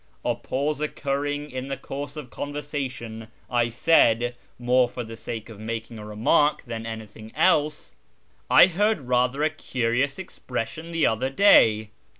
[0.25, 5.59] A pause occurring in the course of conversation, I said, more for the sake of
[5.59, 7.93] making a remark than anything else:"
[8.49, 11.91] I heard rather a curious expression the other day."